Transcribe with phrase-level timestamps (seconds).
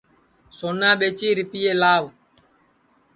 [0.57, 2.05] سونا ٻیچی رِپئے لاو